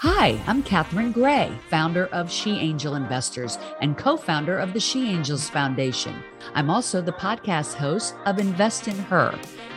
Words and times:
Hi, 0.00 0.38
I'm 0.46 0.62
Catherine 0.62 1.10
Gray, 1.10 1.50
founder 1.70 2.08
of 2.08 2.30
She 2.30 2.58
Angel 2.58 2.96
Investors 2.96 3.56
and 3.80 3.96
co 3.96 4.18
founder 4.18 4.58
of 4.58 4.74
the 4.74 4.78
She 4.78 5.08
Angels 5.08 5.48
Foundation. 5.48 6.22
I'm 6.52 6.68
also 6.68 7.00
the 7.00 7.12
podcast 7.12 7.72
host 7.72 8.14
of 8.26 8.38
Invest 8.38 8.88
in 8.88 8.98
Her 8.98 9.34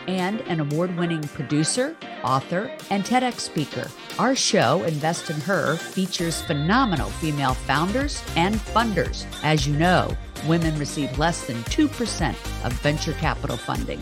and 0.08 0.42
an 0.42 0.60
award 0.60 0.94
winning 0.98 1.22
producer, 1.22 1.96
author, 2.22 2.70
and 2.90 3.06
TEDx 3.06 3.40
speaker. 3.40 3.90
Our 4.18 4.36
show, 4.36 4.84
Invest 4.84 5.30
in 5.30 5.40
Her, 5.40 5.78
features 5.78 6.42
phenomenal 6.42 7.10
female 7.12 7.54
founders 7.54 8.22
and 8.36 8.56
funders. 8.56 9.26
As 9.42 9.66
you 9.66 9.74
know, 9.78 10.18
women 10.50 10.78
receive 10.78 11.18
less 11.18 11.48
than 11.48 11.64
2% 11.64 12.32
of 12.66 12.74
venture 12.82 13.14
capital 13.14 13.56
funding. 13.56 14.02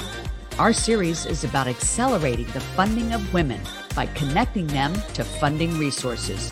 Our 0.59 0.73
series 0.73 1.27
is 1.27 1.43
about 1.43 1.67
accelerating 1.67 2.47
the 2.47 2.59
funding 2.59 3.13
of 3.13 3.31
women 3.31 3.61
by 3.95 4.07
connecting 4.07 4.65
them 4.65 4.91
to 5.13 5.23
funding 5.23 5.77
resources. 5.77 6.51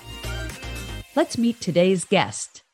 Let's 1.15 1.39
meet 1.39 1.59
today's 1.59 2.05
guest. 2.05 2.64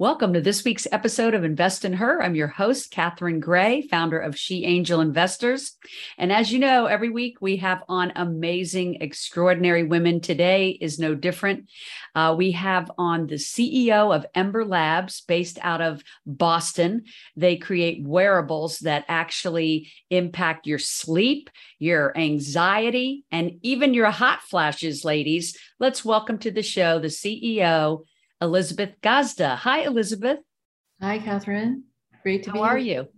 Welcome 0.00 0.34
to 0.34 0.40
this 0.40 0.62
week's 0.62 0.86
episode 0.92 1.34
of 1.34 1.42
Invest 1.42 1.84
in 1.84 1.94
Her. 1.94 2.22
I'm 2.22 2.36
your 2.36 2.46
host, 2.46 2.92
Catherine 2.92 3.40
Gray, 3.40 3.82
founder 3.82 4.20
of 4.20 4.38
She 4.38 4.64
Angel 4.64 5.00
Investors. 5.00 5.76
And 6.16 6.30
as 6.30 6.52
you 6.52 6.60
know, 6.60 6.86
every 6.86 7.10
week 7.10 7.38
we 7.40 7.56
have 7.56 7.82
on 7.88 8.12
amazing, 8.14 9.02
extraordinary 9.02 9.82
women. 9.82 10.20
Today 10.20 10.68
is 10.80 11.00
no 11.00 11.16
different. 11.16 11.68
Uh, 12.14 12.36
we 12.38 12.52
have 12.52 12.88
on 12.96 13.26
the 13.26 13.34
CEO 13.34 14.14
of 14.14 14.24
Embr 14.36 14.68
Labs, 14.68 15.20
based 15.22 15.58
out 15.62 15.80
of 15.80 16.04
Boston. 16.24 17.02
They 17.34 17.56
create 17.56 18.06
wearables 18.06 18.78
that 18.80 19.04
actually 19.08 19.90
impact 20.10 20.68
your 20.68 20.78
sleep, 20.78 21.50
your 21.80 22.16
anxiety, 22.16 23.24
and 23.32 23.58
even 23.62 23.94
your 23.94 24.12
hot 24.12 24.42
flashes, 24.42 25.04
ladies. 25.04 25.58
Let's 25.80 26.04
welcome 26.04 26.38
to 26.38 26.52
the 26.52 26.62
show 26.62 27.00
the 27.00 27.08
CEO. 27.08 28.04
Elizabeth 28.40 28.94
Gazda. 29.02 29.56
Hi, 29.56 29.80
Elizabeth. 29.80 30.38
Hi, 31.00 31.18
Catherine. 31.18 31.84
Great 32.22 32.44
to 32.44 32.50
How 32.50 32.54
be 32.54 32.58
How 32.58 32.64
are 32.64 32.76
here. 32.76 33.02
you? 33.02 33.08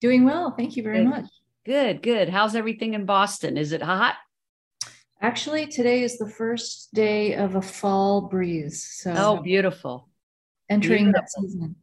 Doing 0.00 0.24
well. 0.24 0.54
Thank 0.56 0.76
you 0.76 0.82
very 0.82 0.98
good. 0.98 1.08
much. 1.08 1.26
Good, 1.64 2.02
good. 2.02 2.28
How's 2.28 2.54
everything 2.54 2.94
in 2.94 3.06
Boston? 3.06 3.56
Is 3.56 3.72
it 3.72 3.82
hot? 3.82 4.16
Actually, 5.20 5.66
today 5.66 6.02
is 6.02 6.18
the 6.18 6.28
first 6.28 6.92
day 6.94 7.34
of 7.34 7.56
a 7.56 7.62
fall 7.62 8.22
breeze. 8.22 8.84
So, 8.84 9.14
oh, 9.16 9.42
beautiful. 9.42 10.08
Entering 10.68 11.04
beautiful. 11.04 11.22
that 11.22 11.30
season. 11.30 11.76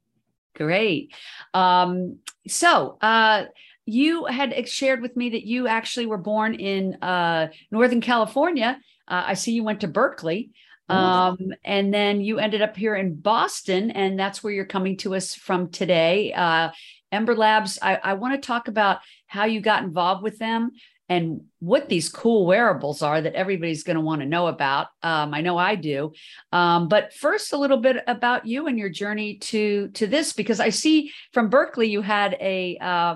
Great. 0.55 1.13
Um, 1.53 2.19
so, 2.47 2.97
uh, 3.01 3.45
you 3.85 4.25
had 4.25 4.67
shared 4.69 5.01
with 5.01 5.17
me 5.17 5.31
that 5.31 5.45
you 5.45 5.67
actually 5.67 6.05
were 6.05 6.17
born 6.17 6.53
in 6.53 6.95
uh, 7.01 7.47
Northern 7.71 8.01
California. 8.01 8.79
Uh, 9.07 9.23
I 9.27 9.33
see 9.33 9.51
you 9.51 9.63
went 9.63 9.81
to 9.81 9.87
Berkeley. 9.87 10.51
Um, 10.89 11.37
and 11.63 11.93
then 11.93 12.21
you 12.21 12.39
ended 12.39 12.61
up 12.61 12.75
here 12.75 12.95
in 12.95 13.15
Boston, 13.15 13.91
and 13.91 14.19
that's 14.19 14.43
where 14.43 14.53
you're 14.53 14.65
coming 14.65 14.97
to 14.97 15.15
us 15.15 15.33
from 15.33 15.69
today. 15.69 16.33
Uh, 16.33 16.69
Embr 17.11 17.37
Labs, 17.37 17.79
I, 17.81 17.99
I 18.03 18.13
want 18.13 18.33
to 18.33 18.45
talk 18.45 18.67
about 18.67 18.99
how 19.27 19.45
you 19.45 19.61
got 19.61 19.83
involved 19.83 20.23
with 20.23 20.39
them 20.39 20.71
and 21.09 21.41
what 21.59 21.89
these 21.89 22.09
cool 22.09 22.45
wearables 22.45 23.01
are 23.01 23.21
that 23.21 23.35
everybody's 23.35 23.83
going 23.83 23.97
to 23.97 24.01
want 24.01 24.21
to 24.21 24.27
know 24.27 24.47
about. 24.47 24.87
Um, 25.03 25.33
I 25.33 25.41
know 25.41 25.57
I 25.57 25.75
do. 25.75 26.13
Um, 26.51 26.87
but 26.87 27.13
first, 27.13 27.53
a 27.53 27.57
little 27.57 27.77
bit 27.77 27.97
about 28.07 28.45
you 28.45 28.67
and 28.67 28.79
your 28.79 28.89
journey 28.89 29.37
to 29.37 29.89
to 29.89 30.07
this, 30.07 30.33
because 30.33 30.59
I 30.59 30.69
see 30.69 31.11
from 31.33 31.49
Berkeley 31.49 31.89
you 31.89 32.01
had 32.01 32.37
a 32.39 32.77
uh, 32.79 33.15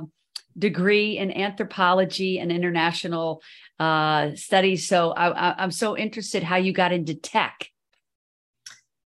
degree 0.58 1.17
in 1.17 1.31
anthropology 1.31 2.39
and 2.39 2.52
international 2.52 3.41
uh, 3.80 4.31
studies. 4.36 4.88
So 4.88 5.11
I, 5.11 5.63
am 5.63 5.72
so 5.72 5.97
interested 5.97 6.44
how 6.44 6.58
you 6.58 6.73
got 6.73 6.91
into 6.91 7.13
tech. 7.13 7.69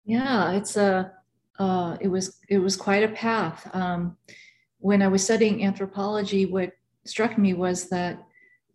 Yeah, 0.06 0.54
it's 0.54 0.78
a 0.78 1.12
uh, 1.60 1.98
it 2.02 2.08
was 2.08 2.40
it 2.50 2.58
was 2.58 2.76
quite 2.76 3.04
a 3.04 3.10
path. 3.10 3.70
Um, 3.76 4.18
when 4.80 5.02
I 5.02 5.08
was 5.08 5.24
studying 5.24 5.64
anthropology, 5.64 6.46
what 6.46 6.72
struck 7.06 7.38
me 7.38 7.54
was 7.54 7.90
that 7.90 8.18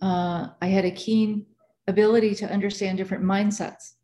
uh, 0.01 0.49
I 0.63 0.67
had 0.67 0.85
a 0.85 0.91
keen 0.91 1.47
ability 1.89 2.35
to 2.37 2.47
understand 2.47 2.99
different 2.99 3.25
mindsets, 3.25 3.95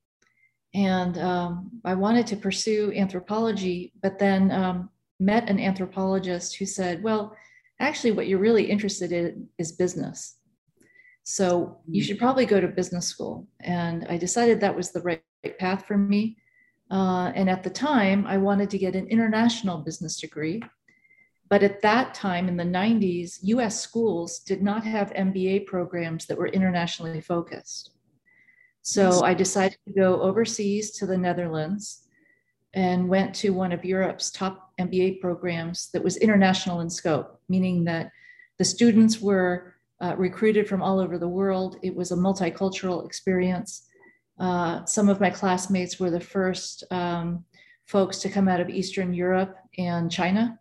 and 0.75 1.16
um, 1.19 1.71
I 1.84 1.94
wanted 1.94 2.27
to 2.28 2.37
pursue 2.37 2.93
anthropology, 2.97 3.93
but 4.03 4.19
then 4.19 4.50
um, 4.50 4.91
met 5.21 5.49
an 5.49 5.61
anthropologist 5.61 6.56
who 6.56 6.66
said, 6.66 7.03
"Well, 7.05 7.37
actually, 7.82 8.12
what 8.12 8.28
you're 8.28 8.38
really 8.38 8.70
interested 8.70 9.12
in 9.12 9.48
is 9.59 9.72
business." 9.72 10.37
So 11.25 11.78
you 11.88 12.03
mm. 12.03 12.06
should 12.06 12.19
probably 12.19 12.47
go 12.47 12.60
to 12.60 12.69
business 12.69 13.06
school. 13.06 13.47
And 13.60 14.06
I 14.09 14.16
decided 14.16 14.60
that 14.60 14.76
was 14.76 14.93
the 14.93 15.00
right, 15.00 15.22
path 15.59 15.87
for 15.87 15.97
me. 15.97 16.37
Uh, 16.91 17.32
and 17.34 17.48
at 17.48 17.62
the 17.62 17.70
time, 17.70 18.26
I 18.26 18.38
wanted 18.38 18.70
to 18.70 18.78
get 18.78 18.97
an 18.97 19.06
international 19.06 19.78
business 19.78 20.20
degree. 20.20 20.62
But 21.48 21.62
at 21.62 21.82
that 21.82 22.15
time 22.15 22.48
in 22.48 22.56
the 22.56 22.65
90s, 22.65 23.38
US 23.43 23.81
schools 23.81 24.41
did 24.41 24.62
not 24.62 24.84
have 24.84 25.12
MBA 25.12 25.66
programs 25.66 26.26
that 26.26 26.38
were 26.38 26.49
internationally 26.49 27.20
focused. 27.20 27.91
So 28.82 29.22
I 29.22 29.32
decided 29.34 29.78
to 29.87 29.93
go 29.93 30.20
overseas 30.20 30.91
to 30.93 31.06
the 31.06 31.16
Netherlands 31.16 32.09
and 32.75 33.09
went 33.09 33.34
to 33.34 33.50
one 33.50 33.72
of 33.72 33.84
Europe's 33.84 34.31
top 34.31 34.72
MBA 34.81 35.21
programs 35.21 35.91
that 35.93 36.03
was 36.03 36.16
international 36.16 36.81
in 36.81 36.88
scope, 36.88 37.41
meaning 37.49 37.84
that 37.84 38.10
the 38.59 38.65
students 38.65 39.21
were 39.21 39.75
uh, 40.00 40.15
recruited 40.16 40.69
from 40.69 40.82
all 40.82 40.99
over 40.99 41.19
the 41.19 41.28
world. 41.28 41.77
It 41.82 41.94
was 41.94 42.12
a 42.12 42.16
multicultural 42.16 43.05
experience. 43.06 43.87
Uh, 44.38 44.84
some 44.84 45.09
of 45.09 45.21
my 45.21 45.31
classmates 45.31 46.00
were 46.00 46.11
the 46.11 46.21
first 46.21 46.84
um, 46.91 47.44
folks 47.87 48.19
to 48.19 48.28
come 48.28 48.49
out 48.49 48.61
of 48.61 48.71
Eastern 48.71 49.12
Europe 49.12 49.56
and 49.78 50.11
China. 50.11 50.59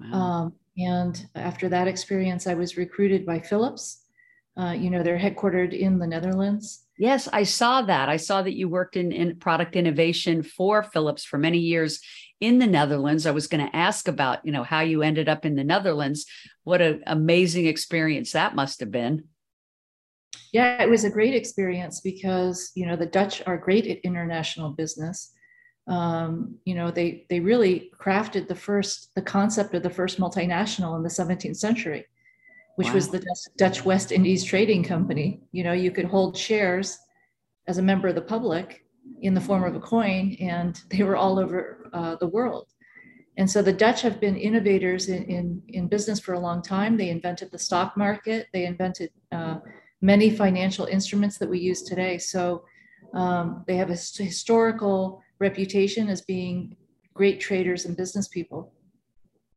Wow. 0.00 0.12
Um, 0.12 0.52
and 0.76 1.26
after 1.34 1.68
that 1.68 1.88
experience, 1.88 2.46
I 2.46 2.54
was 2.54 2.76
recruited 2.76 3.24
by 3.24 3.40
Philips. 3.40 4.02
Uh, 4.56 4.72
you 4.72 4.90
know, 4.90 5.02
they're 5.02 5.18
headquartered 5.18 5.76
in 5.76 5.98
the 5.98 6.06
Netherlands. 6.06 6.84
Yes, 6.98 7.28
I 7.32 7.44
saw 7.44 7.82
that. 7.82 8.08
I 8.08 8.16
saw 8.16 8.42
that 8.42 8.56
you 8.56 8.68
worked 8.68 8.96
in, 8.96 9.12
in 9.12 9.36
product 9.36 9.76
innovation 9.76 10.42
for 10.42 10.82
Philips 10.82 11.24
for 11.24 11.38
many 11.38 11.58
years 11.58 12.00
in 12.40 12.58
the 12.58 12.66
Netherlands. 12.66 13.24
I 13.24 13.30
was 13.30 13.46
going 13.46 13.64
to 13.64 13.76
ask 13.76 14.08
about, 14.08 14.44
you 14.44 14.50
know, 14.50 14.64
how 14.64 14.80
you 14.80 15.02
ended 15.02 15.28
up 15.28 15.46
in 15.46 15.54
the 15.54 15.62
Netherlands. 15.62 16.26
What 16.64 16.82
an 16.82 17.04
amazing 17.06 17.66
experience 17.66 18.32
that 18.32 18.56
must 18.56 18.80
have 18.80 18.90
been. 18.90 19.24
Yeah, 20.52 20.82
it 20.82 20.90
was 20.90 21.04
a 21.04 21.10
great 21.10 21.34
experience 21.34 22.00
because, 22.00 22.72
you 22.74 22.84
know, 22.84 22.96
the 22.96 23.06
Dutch 23.06 23.42
are 23.46 23.56
great 23.56 23.86
at 23.86 23.98
international 23.98 24.70
business. 24.70 25.32
Um, 25.86 26.56
you 26.64 26.74
know, 26.74 26.90
they 26.90 27.26
they 27.30 27.40
really 27.40 27.90
crafted 27.98 28.48
the 28.48 28.54
first 28.54 29.10
the 29.14 29.22
concept 29.22 29.72
of 29.74 29.82
the 29.82 29.90
first 29.90 30.20
multinational 30.20 30.96
in 30.96 31.02
the 31.02 31.08
17th 31.08 31.56
century, 31.56 32.06
which 32.78 32.86
wow. 32.86 32.94
was 32.94 33.08
the 33.08 33.20
Dutch 33.56 33.84
West 33.84 34.12
Indies 34.12 34.44
Trading 34.44 34.84
Company. 34.84 35.40
You 35.50 35.64
know, 35.64 35.72
you 35.72 35.90
could 35.90 36.04
hold 36.04 36.36
shares 36.36 36.96
as 37.66 37.78
a 37.78 37.82
member 37.82 38.06
of 38.06 38.14
the 38.14 38.22
public 38.22 38.84
in 39.22 39.34
the 39.34 39.40
form 39.40 39.64
of 39.64 39.74
a 39.74 39.80
coin, 39.80 40.36
and 40.38 40.80
they 40.88 41.02
were 41.02 41.16
all 41.16 41.40
over 41.40 41.90
uh, 41.92 42.14
the 42.20 42.28
world. 42.28 42.68
And 43.36 43.50
so 43.50 43.62
the 43.62 43.72
Dutch 43.72 44.00
have 44.02 44.20
been 44.20 44.36
innovators 44.36 45.08
in, 45.08 45.24
in, 45.24 45.60
in, 45.66 45.88
business 45.88 46.20
for 46.20 46.34
a 46.34 46.38
long 46.38 46.62
time. 46.62 46.96
They 46.96 47.10
invented 47.10 47.50
the 47.50 47.58
stock 47.58 47.96
market, 47.96 48.46
they 48.52 48.64
invented 48.64 49.10
uh, 49.32 49.56
many 50.00 50.30
financial 50.30 50.86
instruments 50.86 51.36
that 51.38 51.50
we 51.50 51.58
use 51.58 51.82
today. 51.82 52.16
So 52.16 52.62
um, 53.12 53.64
they 53.66 53.74
have 53.74 53.90
a 53.90 53.96
historical 53.96 55.20
reputation 55.40 56.08
as 56.08 56.20
being 56.20 56.76
great 57.12 57.40
traders 57.40 57.86
and 57.86 57.96
business 57.96 58.28
people. 58.28 58.72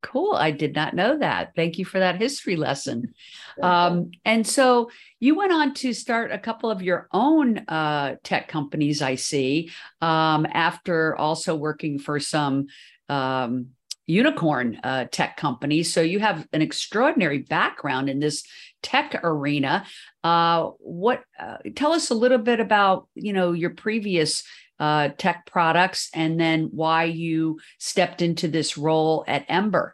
Cool. 0.01 0.33
I 0.33 0.51
did 0.51 0.73
not 0.73 0.95
know 0.95 1.19
that. 1.19 1.53
Thank 1.55 1.77
you 1.77 1.85
for 1.85 1.99
that 1.99 2.19
history 2.19 2.55
lesson. 2.55 3.13
Um, 3.61 4.11
and 4.25 4.45
so 4.45 4.89
you 5.19 5.35
went 5.35 5.51
on 5.51 5.75
to 5.75 5.93
start 5.93 6.31
a 6.31 6.39
couple 6.39 6.71
of 6.71 6.81
your 6.81 7.07
own 7.11 7.59
uh, 7.67 8.15
tech 8.23 8.47
companies, 8.47 9.03
I 9.03 9.15
see, 9.15 9.69
um, 10.01 10.47
after 10.51 11.15
also 11.15 11.55
working 11.55 11.99
for 11.99 12.19
some 12.19 12.67
um, 13.09 13.67
unicorn 14.07 14.79
uh, 14.83 15.05
tech 15.11 15.37
companies. 15.37 15.93
So 15.93 16.01
you 16.01 16.19
have 16.19 16.47
an 16.51 16.61
extraordinary 16.61 17.39
background 17.39 18.09
in 18.09 18.19
this 18.19 18.43
tech 18.81 19.19
arena. 19.23 19.85
Uh, 20.23 20.69
what? 20.79 21.23
Uh, 21.39 21.57
tell 21.75 21.93
us 21.93 22.09
a 22.09 22.15
little 22.15 22.39
bit 22.39 22.59
about 22.59 23.07
you 23.13 23.33
know 23.33 23.51
your 23.51 23.69
previous 23.71 24.43
uh, 24.81 25.09
tech 25.19 25.45
products 25.45 26.09
and 26.15 26.39
then 26.39 26.67
why 26.71 27.03
you 27.03 27.59
stepped 27.77 28.19
into 28.19 28.47
this 28.47 28.77
role 28.79 29.23
at 29.27 29.47
Embr. 29.47 29.91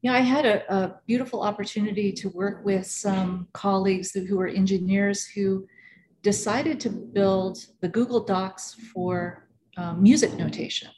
Yeah, 0.00 0.12
I 0.12 0.20
had 0.20 0.46
a, 0.46 0.72
a 0.72 1.00
beautiful 1.08 1.42
opportunity 1.42 2.12
to 2.12 2.28
work 2.28 2.64
with 2.64 2.86
some 2.86 3.48
colleagues 3.52 4.12
who 4.12 4.36
were 4.36 4.46
engineers 4.46 5.26
who 5.26 5.66
decided 6.22 6.78
to 6.80 6.90
build 6.90 7.58
the 7.80 7.88
Google 7.88 8.20
Docs 8.20 8.74
for 8.94 9.48
um, 9.76 10.00
music 10.00 10.34
notation. 10.34 10.90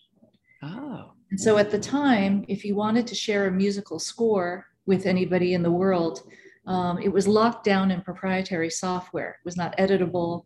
Oh. 0.62 1.12
And 1.30 1.40
so 1.40 1.56
at 1.56 1.70
the 1.70 1.78
time, 1.78 2.44
if 2.46 2.62
you 2.62 2.76
wanted 2.76 3.06
to 3.06 3.14
share 3.14 3.46
a 3.46 3.50
musical 3.50 3.98
score 3.98 4.66
with 4.84 5.06
anybody 5.06 5.54
in 5.54 5.62
the 5.62 5.70
world, 5.70 6.24
um, 6.66 6.98
it 6.98 7.10
was 7.10 7.26
locked 7.26 7.64
down 7.64 7.90
in 7.90 8.02
proprietary 8.02 8.68
software. 8.68 9.30
It 9.30 9.46
was 9.46 9.56
not 9.56 9.74
editable. 9.78 10.44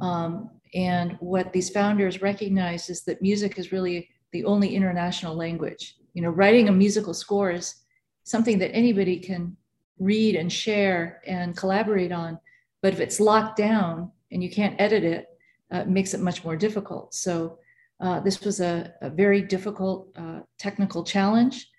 Um, 0.00 0.50
and 0.76 1.16
what 1.20 1.54
these 1.54 1.70
founders 1.70 2.20
recognize 2.20 2.90
is 2.90 3.02
that 3.04 3.22
music 3.22 3.58
is 3.58 3.72
really 3.72 4.10
the 4.32 4.44
only 4.44 4.76
international 4.76 5.34
language. 5.34 5.96
You 6.12 6.20
know, 6.20 6.28
writing 6.28 6.68
a 6.68 6.72
musical 6.72 7.14
score 7.14 7.50
is 7.50 7.76
something 8.24 8.58
that 8.58 8.74
anybody 8.74 9.18
can 9.18 9.56
read 9.98 10.36
and 10.36 10.52
share 10.52 11.22
and 11.26 11.56
collaborate 11.56 12.12
on. 12.12 12.38
But 12.82 12.92
if 12.92 13.00
it's 13.00 13.20
locked 13.20 13.56
down 13.56 14.12
and 14.30 14.42
you 14.42 14.50
can't 14.50 14.78
edit 14.78 15.02
it, 15.02 15.28
uh, 15.72 15.78
it 15.78 15.88
makes 15.88 16.12
it 16.12 16.20
much 16.20 16.44
more 16.44 16.56
difficult. 16.56 17.14
So 17.14 17.58
uh, 18.00 18.20
this 18.20 18.42
was 18.42 18.60
a, 18.60 18.92
a 19.00 19.08
very 19.08 19.40
difficult 19.40 20.10
uh, 20.14 20.40
technical 20.58 21.02
challenge 21.02 21.70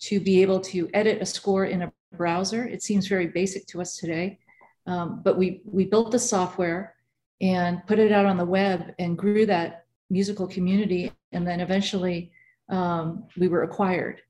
to 0.00 0.20
be 0.20 0.42
able 0.42 0.60
to 0.60 0.90
edit 0.92 1.22
a 1.22 1.26
score 1.26 1.64
in 1.64 1.82
a 1.82 1.92
browser. 2.18 2.66
It 2.66 2.82
seems 2.82 3.06
very 3.06 3.28
basic 3.28 3.66
to 3.68 3.80
us 3.80 3.96
today, 3.96 4.38
um, 4.86 5.22
but 5.24 5.38
we, 5.38 5.62
we 5.64 5.86
built 5.86 6.10
the 6.10 6.18
software 6.18 6.96
and 7.42 7.84
put 7.86 7.98
it 7.98 8.12
out 8.12 8.24
on 8.24 8.36
the 8.38 8.44
web 8.44 8.94
and 9.00 9.18
grew 9.18 9.44
that 9.46 9.84
musical 10.08 10.46
community. 10.46 11.12
And 11.32 11.46
then 11.46 11.60
eventually 11.60 12.30
um, 12.68 13.24
we 13.36 13.48
were 13.48 13.64
acquired. 13.64 14.22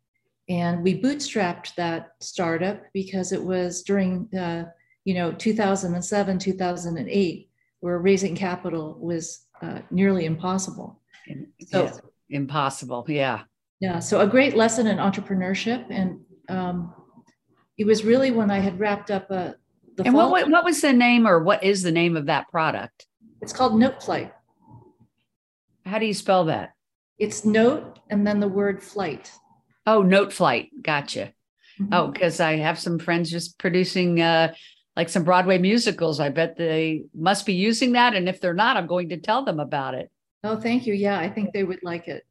And 0.49 0.82
we 0.82 1.00
bootstrapped 1.00 1.75
that 1.76 2.14
startup 2.20 2.82
because 2.93 3.32
it 3.32 3.43
was 3.43 3.82
during, 3.82 4.29
uh, 4.35 4.64
you 5.05 5.14
know, 5.14 5.31
2007, 5.32 6.38
2008, 6.38 7.50
where 7.81 7.99
raising 7.99 8.35
capital 8.35 8.99
was 9.00 9.47
uh, 9.61 9.81
nearly 9.91 10.25
impossible. 10.25 11.00
So, 11.69 11.91
impossible. 12.31 13.05
Yeah. 13.08 13.43
Yeah. 13.81 13.99
So 13.99 14.20
a 14.20 14.26
great 14.26 14.56
lesson 14.56 14.87
in 14.87 14.97
entrepreneurship. 14.97 15.85
And 15.91 16.20
um, 16.49 16.94
it 17.79 17.85
was 17.85 18.05
really 18.05 18.31
when 18.31 18.50
I 18.50 18.58
had 18.58 18.79
wrapped 18.81 19.11
up 19.11 19.31
a, 19.31 19.56
the 19.97 20.05
and 20.05 20.15
what, 20.15 20.49
what 20.50 20.65
was 20.65 20.81
the 20.81 20.93
name 20.93 21.27
or 21.27 21.43
what 21.43 21.62
is 21.65 21.83
the 21.83 21.93
name 21.93 22.17
of 22.17 22.27
that 22.27 22.49
product? 22.49 23.06
It's 23.41 23.53
called 23.53 23.75
Noteflight. 23.75 24.33
How 25.85 25.99
do 25.99 26.06
you 26.06 26.15
spell 26.15 26.44
that? 26.47 26.73
It's 27.19 27.44
note 27.44 27.99
and 28.11 28.27
then 28.27 28.41
the 28.41 28.49
word 28.49 28.83
flight. 28.83 29.31
Oh, 29.87 30.03
Noteflight. 30.03 30.71
Gotcha. 30.81 31.33
Mm-hmm. 31.81 31.93
Oh, 31.93 32.09
because 32.09 32.41
I 32.41 32.56
have 32.56 32.79
some 32.79 32.99
friends 32.99 33.31
just 33.31 33.59
producing 33.59 34.21
uh, 34.21 34.55
like 34.97 35.09
some 35.09 35.25
Broadway 35.25 35.59
musicals. 35.59 36.21
I 36.21 36.29
bet 36.29 36.56
they 36.56 37.05
must 37.15 37.47
be 37.47 37.55
using 37.55 37.93
that. 37.93 38.15
And 38.15 38.29
if 38.29 38.41
they're 38.41 38.55
not, 38.55 38.77
I'm 38.77 38.87
going 38.87 39.09
to 39.11 39.17
tell 39.17 39.44
them 39.44 39.61
about 39.61 39.94
it. 39.94 40.11
Oh, 40.44 40.56
thank 40.56 40.87
you. 40.87 40.94
Yeah, 40.94 41.19
I 41.19 41.29
think 41.29 41.53
they 41.53 41.65
would 41.65 41.83
like 41.83 42.09
it. 42.09 42.25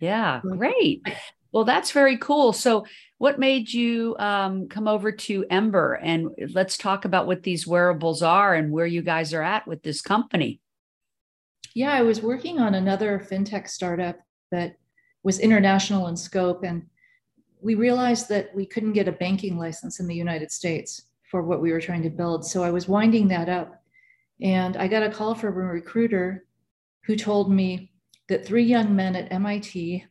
Yeah, 0.00 0.40
great. 0.42 1.06
Well, 1.52 1.64
that's 1.64 1.90
very 1.90 2.16
cool. 2.18 2.52
So, 2.52 2.86
what 3.18 3.38
made 3.38 3.72
you 3.72 4.16
um, 4.18 4.68
come 4.68 4.86
over 4.86 5.10
to 5.10 5.44
Embr? 5.50 5.98
And 6.00 6.30
let's 6.54 6.78
talk 6.78 7.04
about 7.04 7.26
what 7.26 7.42
these 7.42 7.66
wearables 7.66 8.22
are 8.22 8.54
and 8.54 8.72
where 8.72 8.86
you 8.86 9.02
guys 9.02 9.34
are 9.34 9.42
at 9.42 9.66
with 9.66 9.82
this 9.82 10.00
company. 10.00 10.60
Yeah, 11.74 11.92
I 11.92 12.02
was 12.02 12.22
working 12.22 12.60
on 12.60 12.74
another 12.74 13.24
fintech 13.30 13.68
startup 13.68 14.18
that 14.52 14.76
was 15.24 15.40
international 15.40 16.06
in 16.06 16.16
scope. 16.16 16.62
And 16.62 16.86
we 17.60 17.74
realized 17.74 18.28
that 18.28 18.54
we 18.54 18.64
couldn't 18.64 18.92
get 18.92 19.08
a 19.08 19.12
banking 19.12 19.58
license 19.58 19.98
in 19.98 20.06
the 20.06 20.14
United 20.14 20.52
States 20.52 21.02
for 21.28 21.42
what 21.42 21.60
we 21.60 21.72
were 21.72 21.80
trying 21.80 22.02
to 22.04 22.10
build. 22.10 22.46
So 22.46 22.62
I 22.62 22.70
was 22.70 22.88
winding 22.88 23.28
that 23.28 23.48
up. 23.48 23.82
And 24.40 24.76
I 24.76 24.86
got 24.86 25.02
a 25.02 25.10
call 25.10 25.34
from 25.34 25.54
a 25.54 25.60
recruiter 25.60 26.46
who 27.04 27.16
told 27.16 27.50
me 27.50 27.90
that 28.28 28.46
three 28.46 28.62
young 28.62 28.94
men 28.94 29.16
at 29.16 29.32
MIT 29.32 30.04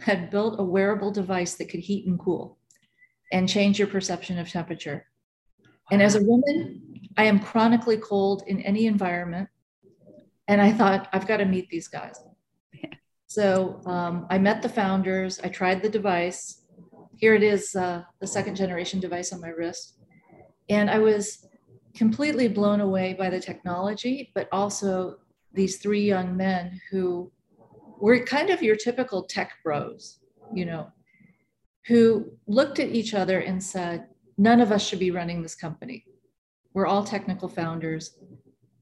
had 0.00 0.30
built 0.30 0.58
a 0.58 0.64
wearable 0.64 1.10
device 1.10 1.54
that 1.54 1.68
could 1.68 1.80
heat 1.80 2.06
and 2.06 2.18
cool 2.18 2.58
and 3.32 3.48
change 3.48 3.78
your 3.78 3.88
perception 3.88 4.38
of 4.38 4.48
temperature. 4.48 5.06
And 5.90 6.02
as 6.02 6.14
a 6.14 6.22
woman, 6.22 7.00
I 7.16 7.24
am 7.24 7.38
chronically 7.38 7.96
cold 7.96 8.42
in 8.46 8.60
any 8.62 8.86
environment. 8.86 9.48
And 10.48 10.60
I 10.60 10.72
thought, 10.72 11.08
I've 11.12 11.26
got 11.26 11.38
to 11.38 11.44
meet 11.44 11.68
these 11.68 11.88
guys. 11.88 12.18
So 13.26 13.80
um, 13.86 14.26
I 14.28 14.36
met 14.36 14.60
the 14.60 14.68
founders, 14.68 15.40
I 15.42 15.48
tried 15.48 15.82
the 15.82 15.88
device. 15.88 16.64
Here 17.16 17.34
it 17.34 17.42
is, 17.42 17.74
uh, 17.74 18.02
the 18.20 18.26
second 18.26 18.56
generation 18.56 19.00
device 19.00 19.32
on 19.32 19.40
my 19.40 19.48
wrist. 19.48 19.96
And 20.68 20.90
I 20.90 20.98
was 20.98 21.46
completely 21.94 22.48
blown 22.48 22.82
away 22.82 23.14
by 23.14 23.30
the 23.30 23.40
technology, 23.40 24.32
but 24.34 24.48
also 24.52 25.16
these 25.54 25.78
three 25.78 26.04
young 26.04 26.36
men 26.36 26.78
who 26.90 27.32
were 28.02 28.18
kind 28.24 28.50
of 28.50 28.62
your 28.62 28.74
typical 28.74 29.22
tech 29.22 29.52
bros, 29.62 30.18
you 30.52 30.64
know, 30.64 30.88
who 31.86 32.32
looked 32.48 32.80
at 32.80 32.88
each 32.88 33.14
other 33.14 33.38
and 33.38 33.62
said, 33.62 34.08
none 34.36 34.60
of 34.60 34.72
us 34.72 34.84
should 34.84 34.98
be 34.98 35.12
running 35.12 35.40
this 35.40 35.54
company. 35.54 36.04
We're 36.74 36.88
all 36.88 37.04
technical 37.04 37.48
founders. 37.48 38.18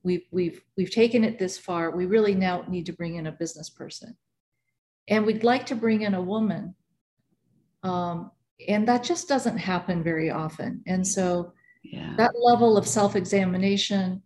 We've, 0.02 0.24
we've, 0.30 0.62
we've 0.78 0.90
taken 0.90 1.22
it 1.22 1.38
this 1.38 1.58
far. 1.58 1.90
We 1.90 2.06
really 2.06 2.34
now 2.34 2.64
need 2.66 2.86
to 2.86 2.94
bring 2.94 3.16
in 3.16 3.26
a 3.26 3.32
business 3.32 3.68
person. 3.68 4.16
And 5.08 5.26
we'd 5.26 5.44
like 5.44 5.66
to 5.66 5.74
bring 5.74 6.00
in 6.00 6.14
a 6.14 6.22
woman. 6.22 6.74
Um, 7.82 8.30
and 8.68 8.88
that 8.88 9.02
just 9.02 9.28
doesn't 9.28 9.58
happen 9.58 10.02
very 10.02 10.30
often. 10.30 10.82
And 10.86 11.06
so 11.06 11.52
yeah. 11.84 12.14
that 12.16 12.32
level 12.42 12.78
of 12.78 12.88
self 12.88 13.16
examination, 13.16 14.22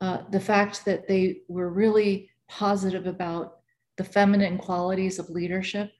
uh, 0.00 0.22
the 0.30 0.40
fact 0.40 0.84
that 0.86 1.06
they 1.06 1.42
were 1.46 1.70
really 1.70 2.30
positive 2.48 3.06
about 3.06 3.58
the 3.96 4.04
feminine 4.04 4.58
qualities 4.58 5.18
of 5.18 5.30
leadership, 5.30 5.92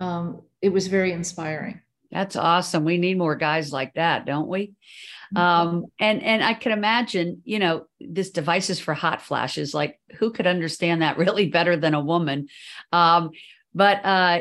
um, 0.00 0.42
it 0.62 0.70
was 0.70 0.86
very 0.86 1.12
inspiring. 1.12 1.80
That's 2.10 2.34
awesome. 2.34 2.84
We 2.84 2.98
need 2.98 3.18
more 3.18 3.36
guys 3.36 3.72
like 3.72 3.94
that, 3.94 4.26
don't 4.26 4.48
we? 4.48 4.72
Mm-hmm. 5.34 5.36
Um, 5.36 5.86
and 6.00 6.22
and 6.22 6.42
I 6.42 6.54
can 6.54 6.72
imagine, 6.72 7.42
you 7.44 7.60
know, 7.60 7.86
this 8.00 8.30
device 8.30 8.68
is 8.68 8.80
for 8.80 8.94
hot 8.94 9.22
flashes. 9.22 9.72
Like, 9.72 10.00
who 10.16 10.32
could 10.32 10.46
understand 10.46 11.02
that 11.02 11.18
really 11.18 11.48
better 11.48 11.76
than 11.76 11.94
a 11.94 12.00
woman? 12.00 12.48
Um, 12.92 13.30
but 13.72 14.04
uh, 14.04 14.40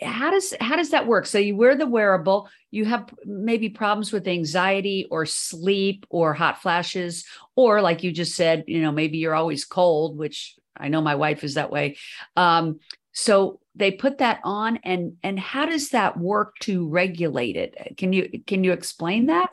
how 0.00 0.30
does 0.30 0.54
how 0.58 0.76
does 0.76 0.90
that 0.90 1.06
work? 1.06 1.26
So 1.26 1.38
you 1.38 1.54
wear 1.56 1.76
the 1.76 1.86
wearable, 1.86 2.48
you 2.70 2.86
have 2.86 3.12
maybe 3.26 3.68
problems 3.68 4.12
with 4.12 4.26
anxiety 4.26 5.06
or 5.10 5.26
sleep 5.26 6.06
or 6.08 6.32
hot 6.32 6.62
flashes, 6.62 7.26
or 7.54 7.82
like 7.82 8.02
you 8.02 8.10
just 8.10 8.34
said, 8.34 8.64
you 8.66 8.80
know, 8.80 8.92
maybe 8.92 9.18
you're 9.18 9.34
always 9.34 9.66
cold, 9.66 10.16
which 10.16 10.56
I 10.80 10.88
know 10.88 11.00
my 11.00 11.14
wife 11.14 11.44
is 11.44 11.54
that 11.54 11.70
way. 11.70 11.96
Um, 12.36 12.80
so 13.12 13.60
they 13.74 13.90
put 13.90 14.18
that 14.18 14.40
on, 14.44 14.78
and 14.84 15.16
and 15.22 15.38
how 15.38 15.66
does 15.66 15.90
that 15.90 16.18
work 16.18 16.56
to 16.60 16.88
regulate 16.88 17.56
it? 17.56 17.96
Can 17.96 18.12
you 18.12 18.28
can 18.46 18.64
you 18.64 18.72
explain 18.72 19.26
that? 19.26 19.50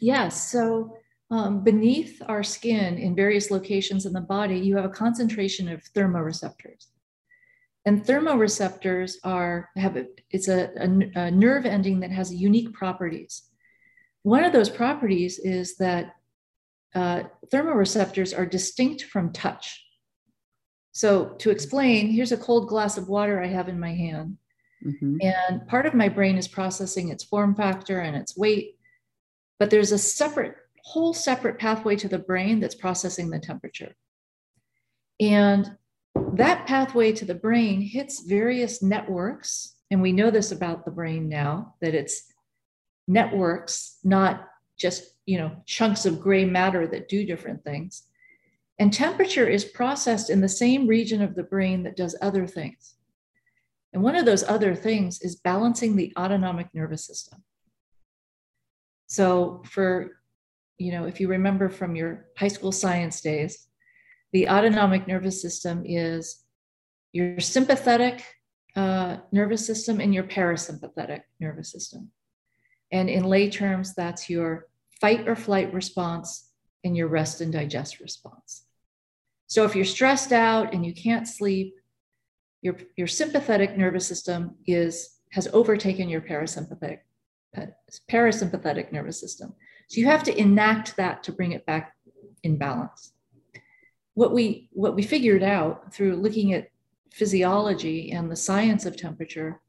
Yes. 0.00 0.50
So 0.50 0.96
um, 1.30 1.64
beneath 1.64 2.20
our 2.26 2.42
skin, 2.42 2.98
in 2.98 3.14
various 3.14 3.50
locations 3.50 4.06
in 4.06 4.12
the 4.12 4.20
body, 4.20 4.58
you 4.58 4.76
have 4.76 4.84
a 4.84 4.90
concentration 4.90 5.68
of 5.68 5.82
thermoreceptors. 5.94 6.86
And 7.86 8.04
thermoreceptors 8.04 9.16
are 9.24 9.68
have 9.76 9.96
a, 9.96 10.06
it's 10.30 10.48
a, 10.48 10.70
a, 10.76 11.26
a 11.26 11.30
nerve 11.30 11.66
ending 11.66 12.00
that 12.00 12.10
has 12.10 12.32
unique 12.32 12.72
properties. 12.72 13.42
One 14.22 14.44
of 14.44 14.52
those 14.52 14.70
properties 14.70 15.38
is 15.38 15.76
that 15.76 16.14
uh, 16.94 17.24
thermoreceptors 17.52 18.36
are 18.36 18.46
distinct 18.46 19.02
from 19.02 19.32
touch. 19.32 19.83
So 20.94 21.30
to 21.38 21.50
explain, 21.50 22.08
here's 22.10 22.30
a 22.30 22.36
cold 22.36 22.68
glass 22.68 22.96
of 22.96 23.08
water 23.08 23.42
I 23.42 23.48
have 23.48 23.68
in 23.68 23.80
my 23.80 23.92
hand. 23.92 24.38
Mm-hmm. 24.84 25.16
And 25.22 25.66
part 25.66 25.86
of 25.86 25.94
my 25.94 26.08
brain 26.08 26.38
is 26.38 26.46
processing 26.46 27.08
its 27.08 27.24
form 27.24 27.56
factor 27.56 28.00
and 28.00 28.16
its 28.16 28.36
weight, 28.36 28.78
but 29.58 29.70
there's 29.70 29.90
a 29.90 29.98
separate, 29.98 30.54
whole 30.84 31.12
separate 31.12 31.58
pathway 31.58 31.96
to 31.96 32.08
the 32.08 32.18
brain 32.18 32.60
that's 32.60 32.76
processing 32.76 33.28
the 33.28 33.40
temperature. 33.40 33.96
And 35.18 35.76
that 36.34 36.66
pathway 36.66 37.12
to 37.12 37.24
the 37.24 37.34
brain 37.34 37.80
hits 37.80 38.20
various 38.20 38.80
networks. 38.80 39.74
And 39.90 40.00
we 40.00 40.12
know 40.12 40.30
this 40.30 40.52
about 40.52 40.84
the 40.84 40.92
brain 40.92 41.28
now 41.28 41.74
that 41.80 41.94
it's 41.94 42.32
networks, 43.08 43.98
not 44.04 44.48
just 44.76 45.10
you 45.26 45.38
know 45.38 45.56
chunks 45.66 46.04
of 46.06 46.20
gray 46.20 46.44
matter 46.44 46.86
that 46.86 47.08
do 47.08 47.26
different 47.26 47.64
things. 47.64 48.04
And 48.78 48.92
temperature 48.92 49.46
is 49.46 49.64
processed 49.64 50.30
in 50.30 50.40
the 50.40 50.48
same 50.48 50.86
region 50.86 51.22
of 51.22 51.34
the 51.34 51.44
brain 51.44 51.84
that 51.84 51.96
does 51.96 52.16
other 52.20 52.46
things. 52.46 52.94
And 53.92 54.02
one 54.02 54.16
of 54.16 54.26
those 54.26 54.42
other 54.42 54.74
things 54.74 55.20
is 55.22 55.36
balancing 55.36 55.94
the 55.94 56.12
autonomic 56.18 56.68
nervous 56.74 57.06
system. 57.06 57.44
So 59.06 59.62
for 59.70 60.10
you 60.78 60.92
know, 60.92 61.04
if 61.04 61.20
you 61.20 61.28
remember 61.28 61.68
from 61.68 61.94
your 61.94 62.26
high 62.36 62.48
school 62.48 62.72
science 62.72 63.20
days, 63.20 63.68
the 64.32 64.48
autonomic 64.48 65.06
nervous 65.06 65.40
system 65.40 65.84
is 65.86 66.44
your 67.12 67.38
sympathetic 67.38 68.24
uh, 68.74 69.18
nervous 69.30 69.64
system 69.64 70.00
and 70.00 70.12
your 70.12 70.24
parasympathetic 70.24 71.20
nervous 71.38 71.70
system. 71.70 72.10
And 72.90 73.08
in 73.08 73.24
lay 73.24 73.50
terms, 73.50 73.94
that's 73.94 74.28
your 74.28 74.66
fight 75.00 75.28
or 75.28 75.36
flight 75.36 75.72
response 75.72 76.50
and 76.84 76.96
your 76.96 77.08
rest 77.08 77.40
and 77.40 77.52
digest 77.52 78.00
response. 78.00 78.64
So 79.46 79.64
if 79.64 79.74
you're 79.74 79.84
stressed 79.84 80.32
out 80.32 80.72
and 80.74 80.84
you 80.84 80.94
can't 80.94 81.26
sleep, 81.26 81.74
your, 82.62 82.76
your 82.96 83.06
sympathetic 83.06 83.76
nervous 83.76 84.06
system 84.06 84.56
is 84.66 85.10
has 85.30 85.48
overtaken 85.52 86.08
your 86.08 86.20
parasympathetic 86.20 87.00
parasympathetic 88.10 88.92
nervous 88.92 89.20
system. 89.20 89.54
So 89.88 90.00
you 90.00 90.06
have 90.06 90.22
to 90.24 90.36
enact 90.36 90.96
that 90.96 91.22
to 91.24 91.32
bring 91.32 91.52
it 91.52 91.66
back 91.66 91.94
in 92.42 92.56
balance. 92.56 93.12
what 94.14 94.32
we 94.32 94.68
what 94.72 94.94
we 94.94 95.02
figured 95.02 95.42
out 95.42 95.92
through 95.92 96.16
looking 96.16 96.52
at 96.52 96.70
physiology 97.12 98.12
and 98.12 98.30
the 98.30 98.36
science 98.36 98.86
of 98.86 98.96
temperature 98.96 99.60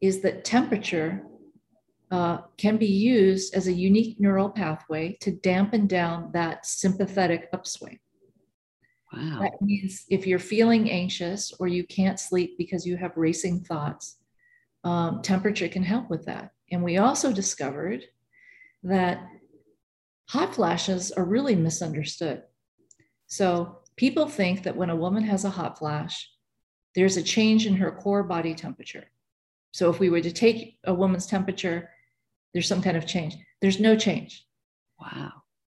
is 0.00 0.20
that 0.20 0.44
temperature 0.44 1.22
uh, 2.10 2.38
can 2.56 2.76
be 2.76 2.86
used 2.86 3.54
as 3.54 3.66
a 3.66 3.72
unique 3.72 4.20
neural 4.20 4.48
pathway 4.48 5.16
to 5.20 5.32
dampen 5.32 5.86
down 5.86 6.30
that 6.32 6.64
sympathetic 6.64 7.48
upswing. 7.52 7.98
Wow. 9.12 9.40
That 9.40 9.60
means 9.60 10.04
if 10.08 10.26
you're 10.26 10.38
feeling 10.38 10.90
anxious 10.90 11.52
or 11.58 11.68
you 11.68 11.84
can't 11.84 12.20
sleep 12.20 12.56
because 12.58 12.86
you 12.86 12.96
have 12.96 13.16
racing 13.16 13.60
thoughts, 13.60 14.18
um, 14.84 15.22
temperature 15.22 15.68
can 15.68 15.82
help 15.82 16.10
with 16.10 16.26
that. 16.26 16.52
And 16.70 16.82
we 16.82 16.98
also 16.98 17.32
discovered 17.32 18.04
that 18.82 19.20
hot 20.28 20.54
flashes 20.54 21.12
are 21.12 21.24
really 21.24 21.56
misunderstood. 21.56 22.42
So 23.26 23.78
people 23.96 24.28
think 24.28 24.62
that 24.62 24.76
when 24.76 24.90
a 24.90 24.96
woman 24.96 25.24
has 25.24 25.44
a 25.44 25.50
hot 25.50 25.78
flash, 25.78 26.30
there's 26.94 27.16
a 27.16 27.22
change 27.22 27.66
in 27.66 27.76
her 27.76 27.92
core 27.92 28.22
body 28.22 28.54
temperature. 28.54 29.10
So 29.72 29.90
if 29.90 30.00
we 30.00 30.08
were 30.08 30.20
to 30.20 30.32
take 30.32 30.78
a 30.84 30.94
woman's 30.94 31.26
temperature 31.26 31.90
there's 32.56 32.66
some 32.66 32.80
kind 32.80 32.96
of 32.96 33.06
change. 33.06 33.36
There's 33.60 33.78
no 33.78 33.96
change. 33.96 34.46
Wow. 34.98 35.30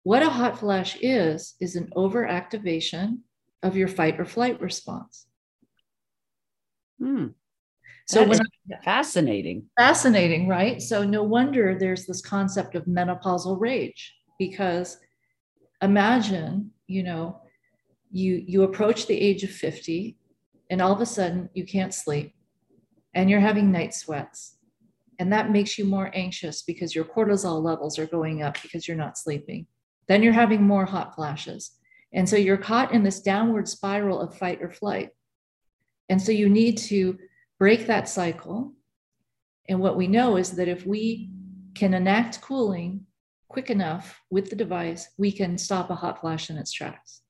What 0.03 0.23
a 0.23 0.29
hot 0.29 0.59
flash 0.59 0.99
is, 1.01 1.55
is 1.59 1.75
an 1.75 1.91
overactivation 1.97 3.21
of 3.63 3.79
your 3.79 3.89
fight 3.89 4.21
or 4.21 4.27
flight 4.27 4.61
response. 4.61 5.27
Hmm. 7.01 7.29
So 8.07 8.29
when 8.29 8.41
I, 8.43 8.85
fascinating. 8.85 9.71
Fascinating, 9.79 10.49
right? 10.49 10.83
So 10.83 11.03
no 11.03 11.23
wonder 11.23 11.75
there's 11.75 12.05
this 12.05 12.21
concept 12.21 12.75
of 12.75 12.85
menopausal 12.85 13.59
rage 13.59 14.15
because 14.39 14.99
imagine, 15.81 16.73
you 16.87 17.05
know, 17.05 17.41
you 18.11 18.45
you 18.47 18.65
approach 18.65 19.07
the 19.07 19.19
age 19.19 19.45
of 19.45 19.51
50 19.51 20.19
and 20.69 20.83
all 20.83 20.93
of 20.93 21.01
a 21.01 21.07
sudden 21.07 21.49
you 21.55 21.65
can't 21.65 21.95
sleep 21.95 22.35
and 23.15 23.31
you're 23.31 23.41
having 23.41 23.73
night 23.73 23.95
sweats 23.95 24.56
and 25.19 25.33
that 25.33 25.51
makes 25.51 25.79
you 25.79 25.85
more 25.85 26.11
anxious 26.15 26.63
because 26.63 26.95
your 26.95 27.05
cortisol 27.05 27.63
levels 27.63 27.99
are 27.99 28.07
going 28.07 28.43
up 28.43 28.61
because 28.63 28.87
you're 28.87 28.97
not 28.97 29.19
sleeping. 29.19 29.67
Then 30.09 30.23
you're 30.23 30.33
having 30.33 30.63
more 30.63 30.85
hot 30.85 31.15
flashes. 31.15 31.73
And 32.13 32.29
so 32.29 32.37
you're 32.37 32.57
caught 32.57 32.93
in 32.93 33.03
this 33.03 33.21
downward 33.21 33.69
spiral 33.69 34.21
of 34.21 34.37
fight 34.37 34.63
or 34.63 34.71
flight. 34.71 35.11
And 36.09 36.21
so 36.21 36.33
you 36.33 36.49
need 36.49 36.79
to 36.79 37.19
break 37.59 37.87
that 37.87 38.09
cycle. 38.09 38.73
And 39.69 39.81
what 39.81 39.97
we 39.97 40.07
know 40.07 40.37
is 40.37 40.53
that 40.53 40.69
if 40.69 40.87
we 40.87 41.31
can 41.75 41.95
enact 41.95 42.41
cooling 42.41 43.07
quick 43.49 43.71
enough 43.71 44.21
with 44.31 44.51
the 44.51 44.57
device, 44.57 45.09
we 45.19 45.33
can 45.33 45.59
stop 45.59 45.91
a 45.91 45.95
hot 45.95 46.21
flash 46.21 46.51
in 46.51 46.57
its 46.57 46.73
tracks. 46.73 47.23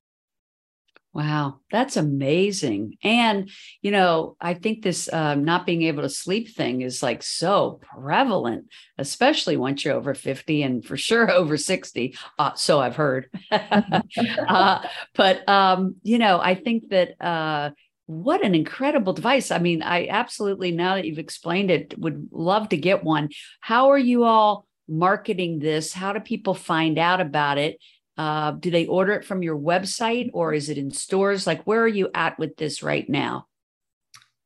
Wow, 1.16 1.60
that's 1.70 1.96
amazing. 1.96 2.98
And, 3.02 3.48
you 3.80 3.90
know, 3.90 4.36
I 4.38 4.52
think 4.52 4.82
this 4.82 5.10
um, 5.10 5.44
not 5.44 5.64
being 5.64 5.80
able 5.84 6.02
to 6.02 6.10
sleep 6.10 6.54
thing 6.54 6.82
is 6.82 7.02
like 7.02 7.22
so 7.22 7.80
prevalent, 7.82 8.66
especially 8.98 9.56
once 9.56 9.82
you're 9.82 9.94
over 9.94 10.12
50 10.12 10.62
and 10.62 10.84
for 10.84 10.98
sure 10.98 11.30
over 11.32 11.56
60. 11.56 12.14
Uh, 12.38 12.52
so 12.52 12.80
I've 12.80 12.96
heard. 12.96 13.30
uh, 13.50 14.86
but, 15.14 15.48
um, 15.48 15.94
you 16.02 16.18
know, 16.18 16.38
I 16.38 16.54
think 16.54 16.90
that 16.90 17.18
uh, 17.18 17.70
what 18.04 18.44
an 18.44 18.54
incredible 18.54 19.14
device. 19.14 19.50
I 19.50 19.58
mean, 19.58 19.80
I 19.80 20.08
absolutely, 20.08 20.70
now 20.70 20.96
that 20.96 21.06
you've 21.06 21.18
explained 21.18 21.70
it, 21.70 21.98
would 21.98 22.28
love 22.30 22.68
to 22.68 22.76
get 22.76 23.04
one. 23.04 23.30
How 23.60 23.88
are 23.88 23.96
you 23.98 24.24
all 24.24 24.66
marketing 24.86 25.60
this? 25.60 25.94
How 25.94 26.12
do 26.12 26.20
people 26.20 26.52
find 26.52 26.98
out 26.98 27.22
about 27.22 27.56
it? 27.56 27.78
Uh, 28.16 28.52
do 28.52 28.70
they 28.70 28.86
order 28.86 29.12
it 29.12 29.24
from 29.24 29.42
your 29.42 29.58
website 29.58 30.30
or 30.32 30.54
is 30.54 30.68
it 30.68 30.78
in 30.78 30.90
stores? 30.90 31.46
Like, 31.46 31.64
where 31.64 31.82
are 31.82 31.88
you 31.88 32.08
at 32.14 32.38
with 32.38 32.56
this 32.56 32.82
right 32.82 33.08
now? 33.08 33.46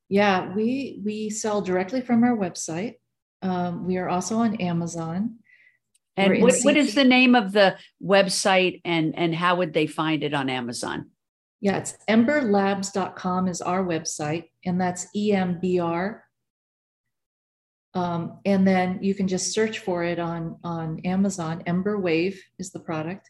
Yeah, 0.09 0.53
we 0.55 1.01
we 1.05 1.31
sell 1.31 1.61
directly 1.61 2.01
from 2.01 2.25
our 2.25 2.37
website. 2.37 2.97
Um, 3.43 3.87
we 3.87 3.97
are 3.97 4.09
also 4.09 4.39
on 4.39 4.57
Amazon. 4.57 5.37
And 6.17 6.43
what, 6.43 6.55
what 6.63 6.77
is 6.77 6.95
the 6.95 7.05
name 7.05 7.37
of 7.37 7.53
the 7.53 7.77
website 8.03 8.81
and 8.85 9.17
and 9.17 9.35
how 9.35 9.57
would 9.57 9.73
they 9.73 9.87
find 9.87 10.25
it 10.25 10.35
on 10.35 10.51
Amazon? 10.51 11.11
Yeah, 11.61 11.77
it's 11.77 11.97
embrlabs.com 12.09 13.47
is 13.47 13.61
our 13.61 13.85
website, 13.85 14.49
and 14.65 14.81
that's 14.81 15.07
EMBR. 15.15 16.21
Um, 17.93 18.39
and 18.45 18.67
then 18.67 18.99
you 19.03 19.15
can 19.15 19.29
just 19.29 19.53
search 19.53 19.81
for 19.81 20.03
it 20.05 20.19
on, 20.19 20.59
on 20.63 21.01
Amazon. 21.05 21.63
Embr 21.67 22.01
Wave 22.01 22.41
is 22.59 22.71
the 22.71 22.79
product. 22.79 23.29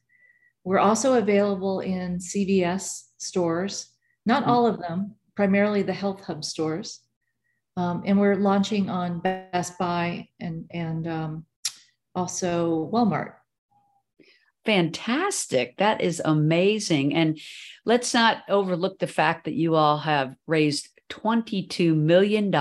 We're 0.64 0.78
also 0.78 1.14
available 1.14 1.80
in 1.80 2.18
CVS 2.18 3.04
stores, 3.18 3.90
not 4.26 4.44
all 4.44 4.66
of 4.66 4.78
them, 4.78 5.14
primarily 5.34 5.82
the 5.82 5.92
Health 5.92 6.22
Hub 6.24 6.44
stores. 6.44 7.00
Um, 7.76 8.02
and 8.04 8.18
we're 8.18 8.36
launching 8.36 8.90
on 8.90 9.20
Best 9.20 9.78
Buy 9.78 10.28
and, 10.38 10.66
and 10.70 11.08
um, 11.08 11.46
also 12.14 12.90
Walmart. 12.92 13.34
Fantastic. 14.66 15.78
That 15.78 16.02
is 16.02 16.20
amazing. 16.22 17.14
And 17.14 17.40
let's 17.86 18.12
not 18.12 18.42
overlook 18.48 18.98
the 18.98 19.06
fact 19.06 19.44
that 19.44 19.54
you 19.54 19.74
all 19.74 19.98
have 19.98 20.36
raised 20.46 20.88
$22 21.10 21.96
million 21.96 22.54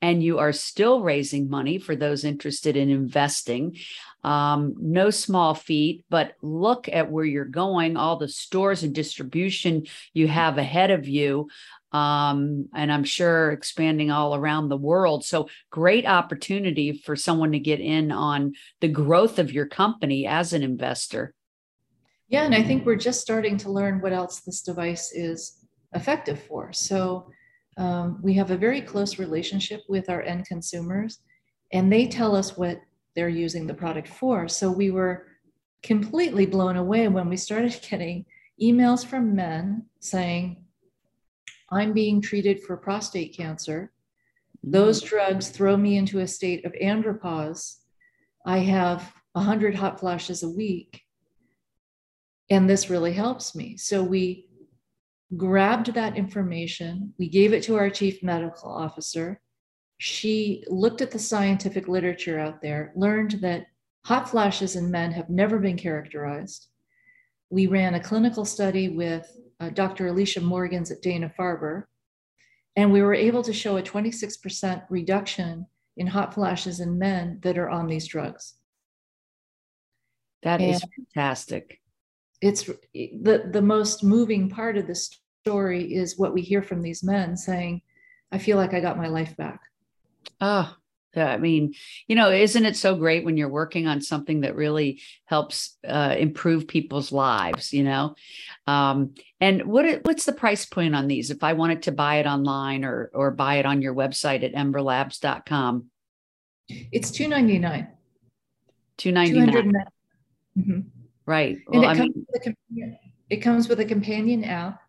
and 0.00 0.22
you 0.22 0.38
are 0.38 0.52
still 0.52 1.02
raising 1.02 1.48
money 1.48 1.78
for 1.78 1.96
those 1.96 2.24
interested 2.24 2.76
in 2.76 2.90
investing. 2.90 3.76
Um, 4.24 4.74
no 4.80 5.10
small 5.10 5.54
feat, 5.54 6.04
but 6.08 6.32
look 6.40 6.88
at 6.88 7.10
where 7.10 7.26
you're 7.26 7.44
going, 7.44 7.98
all 7.98 8.16
the 8.16 8.26
stores 8.26 8.82
and 8.82 8.94
distribution 8.94 9.84
you 10.14 10.28
have 10.28 10.56
ahead 10.56 10.90
of 10.90 11.06
you. 11.06 11.48
Um, 11.92 12.70
and 12.74 12.90
I'm 12.90 13.04
sure 13.04 13.52
expanding 13.52 14.10
all 14.10 14.34
around 14.34 14.68
the 14.68 14.78
world. 14.78 15.24
So, 15.24 15.48
great 15.70 16.06
opportunity 16.06 16.92
for 16.92 17.14
someone 17.14 17.52
to 17.52 17.58
get 17.58 17.80
in 17.80 18.10
on 18.10 18.54
the 18.80 18.88
growth 18.88 19.38
of 19.38 19.52
your 19.52 19.66
company 19.66 20.26
as 20.26 20.54
an 20.54 20.62
investor. 20.62 21.34
Yeah, 22.28 22.44
and 22.44 22.54
I 22.54 22.62
think 22.64 22.84
we're 22.84 22.96
just 22.96 23.20
starting 23.20 23.58
to 23.58 23.70
learn 23.70 24.00
what 24.00 24.12
else 24.12 24.40
this 24.40 24.62
device 24.62 25.12
is 25.12 25.64
effective 25.92 26.42
for. 26.42 26.72
So, 26.72 27.30
um, 27.76 28.18
we 28.22 28.34
have 28.34 28.50
a 28.50 28.56
very 28.56 28.80
close 28.80 29.18
relationship 29.18 29.82
with 29.88 30.08
our 30.08 30.22
end 30.22 30.46
consumers, 30.46 31.20
and 31.72 31.92
they 31.92 32.06
tell 32.06 32.34
us 32.34 32.56
what 32.56 32.80
they're 33.14 33.28
using 33.28 33.66
the 33.66 33.74
product 33.74 34.08
for. 34.08 34.48
So 34.48 34.70
we 34.70 34.90
were 34.90 35.26
completely 35.82 36.46
blown 36.46 36.76
away 36.76 37.08
when 37.08 37.28
we 37.28 37.36
started 37.36 37.78
getting 37.90 38.24
emails 38.60 39.04
from 39.04 39.34
men 39.34 39.86
saying, 40.00 40.64
I'm 41.70 41.92
being 41.92 42.20
treated 42.20 42.62
for 42.62 42.76
prostate 42.76 43.36
cancer. 43.36 43.92
Those 44.62 45.02
mm. 45.02 45.06
drugs 45.06 45.48
throw 45.48 45.76
me 45.76 45.96
into 45.96 46.20
a 46.20 46.26
state 46.26 46.64
of 46.64 46.72
andropause. 46.72 47.78
I 48.46 48.58
have 48.58 49.12
100 49.32 49.74
hot 49.74 49.98
flashes 49.98 50.42
a 50.42 50.48
week. 50.48 51.02
And 52.50 52.68
this 52.68 52.90
really 52.90 53.12
helps 53.12 53.54
me. 53.54 53.76
So 53.76 54.02
we 54.02 54.46
grabbed 55.36 55.94
that 55.94 56.16
information, 56.16 57.12
we 57.18 57.28
gave 57.28 57.52
it 57.52 57.62
to 57.64 57.76
our 57.76 57.90
chief 57.90 58.22
medical 58.22 58.70
officer. 58.70 59.40
She 59.98 60.64
looked 60.68 61.00
at 61.00 61.10
the 61.10 61.18
scientific 61.18 61.88
literature 61.88 62.38
out 62.38 62.60
there, 62.60 62.92
learned 62.96 63.32
that 63.42 63.66
hot 64.04 64.28
flashes 64.28 64.76
in 64.76 64.90
men 64.90 65.12
have 65.12 65.30
never 65.30 65.58
been 65.58 65.76
characterized. 65.76 66.68
We 67.50 67.66
ran 67.66 67.94
a 67.94 68.02
clinical 68.02 68.44
study 68.44 68.88
with 68.88 69.30
uh, 69.60 69.70
Dr. 69.70 70.08
Alicia 70.08 70.40
Morgans 70.40 70.90
at 70.90 71.02
Dana 71.02 71.32
Farber, 71.38 71.84
and 72.76 72.92
we 72.92 73.02
were 73.02 73.14
able 73.14 73.42
to 73.44 73.52
show 73.52 73.76
a 73.76 73.82
26% 73.82 74.82
reduction 74.90 75.66
in 75.96 76.06
hot 76.08 76.34
flashes 76.34 76.80
in 76.80 76.98
men 76.98 77.38
that 77.42 77.56
are 77.56 77.70
on 77.70 77.86
these 77.86 78.08
drugs. 78.08 78.54
That 80.42 80.60
and 80.60 80.74
is 80.74 80.84
fantastic. 80.96 81.80
It's 82.40 82.64
the, 82.64 83.48
the 83.50 83.62
most 83.62 84.02
moving 84.02 84.50
part 84.50 84.76
of 84.76 84.86
this 84.86 85.18
story 85.42 85.94
is 85.94 86.18
what 86.18 86.34
we 86.34 86.42
hear 86.42 86.62
from 86.62 86.82
these 86.82 87.02
men 87.02 87.36
saying, 87.36 87.80
I 88.32 88.38
feel 88.38 88.56
like 88.56 88.74
I 88.74 88.80
got 88.80 88.98
my 88.98 89.08
life 89.08 89.36
back. 89.36 89.60
Oh, 90.40 90.74
I 91.16 91.36
mean, 91.36 91.74
you 92.06 92.16
know, 92.16 92.30
isn't 92.30 92.64
it 92.64 92.76
so 92.76 92.96
great 92.96 93.24
when 93.24 93.36
you're 93.36 93.48
working 93.48 93.86
on 93.86 94.00
something 94.00 94.40
that 94.40 94.56
really 94.56 95.00
helps 95.26 95.76
uh, 95.86 96.14
improve 96.18 96.66
people's 96.66 97.12
lives? 97.12 97.72
You 97.72 97.84
know, 97.84 98.14
um, 98.66 99.14
and 99.40 99.64
what 99.64 100.04
what's 100.04 100.24
the 100.24 100.32
price 100.32 100.66
point 100.66 100.94
on 100.94 101.06
these? 101.06 101.30
If 101.30 101.44
I 101.44 101.52
wanted 101.52 101.82
to 101.82 101.92
buy 101.92 102.16
it 102.16 102.26
online 102.26 102.84
or 102.84 103.10
or 103.14 103.30
buy 103.30 103.56
it 103.56 103.66
on 103.66 103.82
your 103.82 103.94
website 103.94 104.44
at 104.44 104.54
embrlabs.com, 104.54 105.86
it's 106.68 107.10
two 107.10 107.28
ninety 107.28 107.58
nine. 107.58 107.88
Two 108.96 109.12
ninety 109.12 109.38
nine. 109.38 109.72
Mm-hmm. 110.58 110.80
Right. 111.26 111.58
Well, 111.66 111.84
and 111.84 111.98
it, 111.98 112.02
comes 112.42 112.56
mean, 112.70 112.98
it 113.30 113.36
comes 113.38 113.68
with 113.68 113.80
a 113.80 113.84
companion 113.84 114.44
app 114.44 114.80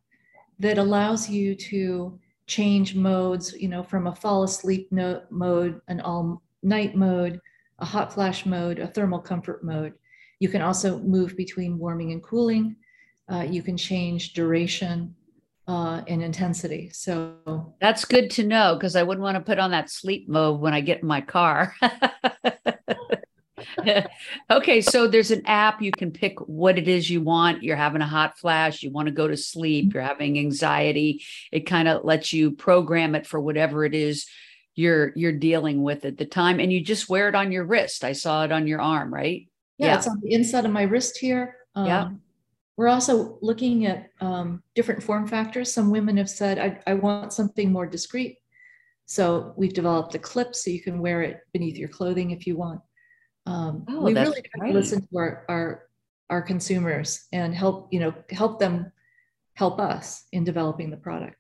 that 0.60 0.78
allows 0.78 1.30
you 1.30 1.56
to 1.56 2.20
change 2.48 2.96
modes, 2.96 3.54
you 3.54 3.68
know, 3.68 3.84
from 3.84 4.08
a 4.08 4.16
fall 4.16 4.44
asleep 4.44 4.88
no- 4.92 5.24
mode, 5.30 5.82
an 5.88 6.02
all 6.02 6.42
night 6.64 6.96
mode, 6.96 7.40
a 7.80 7.86
hot 7.86 8.14
flash 8.14 8.46
mode, 8.46 8.80
a 8.80 8.88
thermal 8.88 9.20
comfort 9.20 9.64
mode. 9.64 9.94
You 10.40 10.50
can 10.50 10.62
also 10.62 11.00
move 11.00 11.36
between 11.36 11.78
warming 11.78 12.12
and 12.12 12.22
cooling. 12.22 12.76
uh, 13.32 13.42
you 13.50 13.64
can 13.64 13.76
change 13.76 14.34
duration 14.34 15.16
uh, 15.68 16.02
and 16.08 16.22
intensity. 16.22 16.90
So 16.94 17.74
that's 17.82 18.06
good 18.06 18.30
to 18.32 18.44
know 18.44 18.76
because 18.76 18.96
I 18.96 19.04
wouldn't 19.04 19.24
want 19.24 19.36
to 19.36 19.42
put 19.42 19.58
on 19.60 19.72
that 19.72 19.90
sleep 19.90 20.30
mode 20.30 20.60
when 20.60 20.74
I 20.74 20.82
get 20.82 21.02
in 21.02 21.08
my 21.08 21.22
car. 21.22 21.74
okay, 24.50 24.82
so 24.82 25.08
there's 25.08 25.32
an 25.32 25.46
app 25.46 25.82
you 25.82 25.92
can 25.92 26.12
pick 26.12 26.40
what 26.42 26.78
it 26.78 26.88
is 26.88 27.10
you 27.10 27.22
want. 27.22 27.64
You're 27.64 27.76
having 27.76 28.02
a 28.02 28.08
hot 28.08 28.38
flash, 28.38 28.84
you 28.84 28.92
want 28.92 29.08
to 29.08 29.14
go 29.14 29.28
to 29.28 29.38
sleep, 29.38 29.94
you're 29.94 30.04
having 30.04 30.38
anxiety. 30.38 31.24
It 31.52 31.62
kind 31.62 31.88
of 31.88 32.04
lets 32.04 32.34
you 32.34 32.52
program 32.52 33.16
it 33.16 33.28
for 33.28 33.40
whatever 33.40 33.86
it 33.86 33.94
is 33.94 34.28
you're 34.76 35.14
you're 35.16 35.32
dealing 35.32 35.84
with 35.84 36.04
at 36.06 36.18
the 36.18 36.26
time 36.26 36.60
and 36.60 36.72
you 36.72 36.82
just 36.82 37.10
wear 37.10 37.30
it 37.30 37.36
on 37.36 37.52
your 37.52 37.64
wrist. 37.64 38.04
I 38.04 38.12
saw 38.12 38.44
it 38.44 38.52
on 38.52 38.68
your 38.68 38.82
arm, 38.82 39.14
right? 39.14 39.48
Yeah, 39.78 39.88
yeah. 39.88 39.98
it's 39.98 40.08
on 40.08 40.20
the 40.22 40.34
inside 40.34 40.66
of 40.66 40.72
my 40.72 40.84
wrist 40.84 41.18
here. 41.18 41.56
Um, 41.76 41.86
yeah. 41.86 42.10
We're 42.78 42.90
also 42.90 43.38
looking 43.42 43.86
at 43.86 44.10
um, 44.20 44.62
different 44.74 45.02
form 45.02 45.28
factors. 45.28 45.74
Some 45.74 45.92
women 45.92 46.18
have 46.18 46.30
said, 46.30 46.60
I, 46.60 46.92
I 46.92 46.96
want 46.96 47.32
something 47.32 47.72
more 47.72 47.86
discreet. 47.86 48.38
So 49.06 49.54
we've 49.56 49.74
developed 49.74 50.16
a 50.16 50.20
clip 50.20 50.56
so 50.56 50.72
you 50.72 50.82
can 50.82 51.00
wear 51.00 51.22
it 51.22 51.40
beneath 51.54 51.78
your 51.78 51.90
clothing 51.90 52.32
if 52.32 52.46
you 52.46 52.58
want. 52.58 52.82
Um, 53.46 53.86
oh, 53.88 54.02
we 54.02 54.14
really 54.14 54.44
listen 54.72 55.02
to 55.02 55.18
our, 55.18 55.46
our 55.48 55.82
our 56.30 56.42
consumers 56.42 57.28
and 57.32 57.54
help 57.54 57.90
you 57.92 58.00
know 58.00 58.14
help 58.32 58.60
them 58.60 58.92
help 59.54 59.80
us 59.80 60.26
in 60.32 60.44
developing 60.44 60.90
the 60.90 60.98
product. 60.98 61.36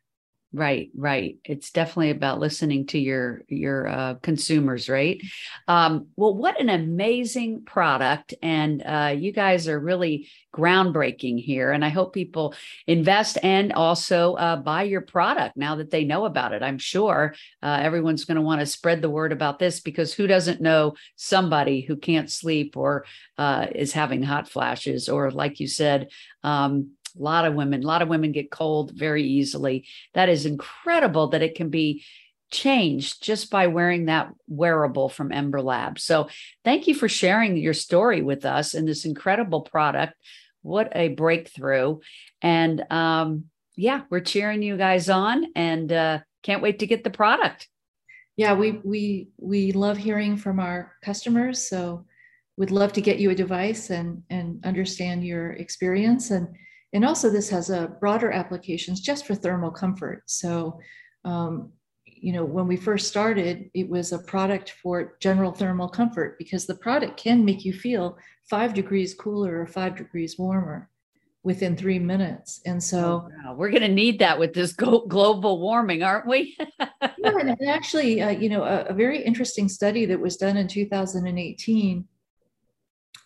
Right, 0.55 0.89
right. 0.95 1.37
It's 1.43 1.69
definitely 1.69 2.11
about 2.11 2.39
listening 2.39 2.85
to 2.87 2.97
your 2.97 3.41
your 3.49 3.89
uh, 3.89 4.13
consumers, 4.21 4.87
right? 4.87 5.21
Um, 5.67 6.07
well, 6.15 6.33
what 6.33 6.61
an 6.61 6.69
amazing 6.69 7.63
product, 7.65 8.33
and 8.41 8.81
uh, 8.81 9.13
you 9.17 9.33
guys 9.33 9.67
are 9.67 9.77
really 9.77 10.29
groundbreaking 10.53 11.43
here. 11.43 11.73
And 11.73 11.83
I 11.83 11.89
hope 11.89 12.13
people 12.13 12.55
invest 12.87 13.37
and 13.43 13.73
also 13.73 14.35
uh, 14.35 14.55
buy 14.55 14.83
your 14.83 15.01
product 15.01 15.57
now 15.57 15.75
that 15.75 15.91
they 15.91 16.05
know 16.05 16.23
about 16.23 16.53
it. 16.53 16.63
I'm 16.63 16.77
sure 16.77 17.35
uh, 17.61 17.79
everyone's 17.81 18.23
going 18.23 18.37
to 18.37 18.41
want 18.41 18.61
to 18.61 18.65
spread 18.65 19.01
the 19.01 19.09
word 19.09 19.33
about 19.33 19.59
this 19.59 19.81
because 19.81 20.13
who 20.13 20.25
doesn't 20.25 20.61
know 20.61 20.93
somebody 21.17 21.81
who 21.81 21.97
can't 21.97 22.31
sleep 22.31 22.77
or 22.77 23.03
uh, 23.37 23.67
is 23.75 23.91
having 23.91 24.23
hot 24.23 24.47
flashes, 24.47 25.09
or 25.09 25.31
like 25.31 25.59
you 25.59 25.67
said. 25.67 26.11
Um, 26.43 26.91
a 27.17 27.23
lot 27.23 27.45
of 27.45 27.53
women, 27.53 27.83
a 27.83 27.87
lot 27.87 28.01
of 28.01 28.07
women 28.07 28.31
get 28.31 28.51
cold 28.51 28.91
very 28.91 29.23
easily. 29.23 29.87
That 30.13 30.29
is 30.29 30.45
incredible 30.45 31.27
that 31.27 31.41
it 31.41 31.55
can 31.55 31.69
be 31.69 32.03
changed 32.51 33.23
just 33.23 33.49
by 33.49 33.67
wearing 33.67 34.05
that 34.05 34.29
wearable 34.47 35.09
from 35.09 35.29
Embr 35.29 35.63
Lab. 35.63 35.99
So 35.99 36.29
thank 36.63 36.87
you 36.87 36.95
for 36.95 37.09
sharing 37.09 37.57
your 37.57 37.73
story 37.73 38.21
with 38.21 38.45
us 38.45 38.73
and 38.73 38.87
this 38.87 39.05
incredible 39.05 39.61
product. 39.61 40.13
What 40.61 40.91
a 40.95 41.09
breakthrough. 41.09 41.99
And 42.41 42.85
um, 42.91 43.45
yeah, 43.75 44.01
we're 44.09 44.21
cheering 44.21 44.61
you 44.61 44.77
guys 44.77 45.09
on 45.09 45.47
and 45.55 45.91
uh, 45.91 46.19
can't 46.43 46.61
wait 46.61 46.79
to 46.79 46.87
get 46.87 47.03
the 47.03 47.09
product. 47.09 47.67
Yeah, 48.37 48.53
we 48.53 48.71
we 48.83 49.29
we 49.37 49.71
love 49.71 49.97
hearing 49.97 50.35
from 50.35 50.59
our 50.59 50.93
customers. 51.03 51.69
So 51.69 52.05
we'd 52.57 52.71
love 52.71 52.93
to 52.93 53.01
get 53.01 53.19
you 53.19 53.29
a 53.29 53.35
device 53.35 53.89
and 53.89 54.23
and 54.29 54.63
understand 54.65 55.25
your 55.25 55.51
experience 55.51 56.31
and 56.31 56.47
and 56.95 57.03
also 57.03 57.29
this 57.29 57.49
has 57.49 57.69
a 57.69 57.93
broader 57.99 58.31
applications 58.31 59.01
just 59.01 59.27
for 59.27 59.35
thermal 59.35 59.69
comfort. 59.69 60.23
So, 60.27 60.79
um, 61.25 61.73
you 62.05 62.31
know, 62.31 62.45
when 62.45 62.67
we 62.67 62.77
first 62.77 63.09
started, 63.09 63.69
it 63.73 63.89
was 63.89 64.13
a 64.13 64.19
product 64.19 64.75
for 64.81 65.17
general 65.19 65.51
thermal 65.51 65.89
comfort 65.89 66.37
because 66.39 66.65
the 66.65 66.75
product 66.75 67.17
can 67.17 67.43
make 67.43 67.65
you 67.65 67.73
feel 67.73 68.17
five 68.49 68.73
degrees 68.73 69.13
cooler 69.13 69.59
or 69.59 69.67
five 69.67 69.97
degrees 69.97 70.39
warmer 70.39 70.89
within 71.43 71.75
three 71.75 71.99
minutes. 71.99 72.61
And 72.65 72.81
so 72.81 73.27
oh, 73.27 73.29
wow. 73.43 73.55
we're 73.55 73.71
going 73.71 73.81
to 73.81 73.89
need 73.89 74.19
that 74.19 74.39
with 74.39 74.53
this 74.53 74.71
global 74.71 75.59
warming, 75.59 76.01
aren't 76.01 76.27
we? 76.27 76.57
yeah, 76.79 76.87
and 77.23 77.57
actually, 77.67 78.21
uh, 78.21 78.29
you 78.29 78.47
know, 78.47 78.63
a, 78.63 78.85
a, 78.85 78.93
very 78.93 79.21
interesting 79.21 79.67
study 79.67 80.05
that 80.05 80.19
was 80.19 80.37
done 80.37 80.55
in 80.55 80.69
2018 80.69 82.07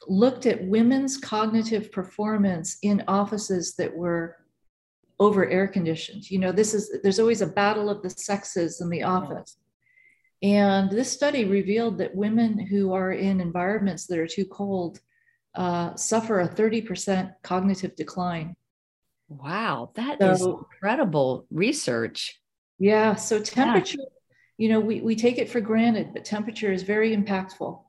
looked 0.08 0.46
at 0.46 0.66
women's 0.66 1.18
cognitive 1.18 1.92
performance 1.92 2.78
in 2.82 3.04
offices 3.08 3.76
that 3.76 3.96
were 3.96 4.38
over 5.20 5.48
air 5.50 5.68
conditioned. 5.68 6.30
You 6.30 6.40
know, 6.40 6.52
this 6.52 6.74
is 6.74 7.00
there's 7.04 7.20
always 7.20 7.42
a 7.42 7.48
battle 7.48 7.90
of 7.90 8.02
the 8.02 8.10
sexes 8.10 8.82
in 8.82 8.90
the 8.90 9.04
office. 9.04 9.58
And 10.42 10.90
this 10.90 11.12
study 11.12 11.44
revealed 11.44 11.98
that 11.98 12.16
women 12.16 12.58
who 12.58 12.94
are 12.94 13.12
in 13.12 13.42
environments 13.42 14.06
that 14.08 14.18
are 14.18 14.28
too 14.28 14.46
cold 14.46 15.00
uh, 15.56 15.96
suffer 15.96 16.40
a 16.40 16.48
30% 16.48 17.34
cognitive 17.44 17.96
decline. 17.96 18.56
Wow, 19.28 19.92
that 19.96 20.20
so, 20.20 20.32
is 20.32 20.42
incredible 20.42 21.46
research. 21.52 22.40
Yeah. 22.80 23.16
So 23.16 23.42
temperature, 23.42 23.98
yeah. 24.00 24.06
you 24.58 24.70
know, 24.70 24.80
we, 24.80 25.02
we 25.02 25.16
take 25.16 25.38
it 25.38 25.50
for 25.50 25.60
granted, 25.60 26.14
but 26.14 26.24
temperature 26.24 26.72
is 26.72 26.84
very 26.84 27.16
impactful. 27.16 27.82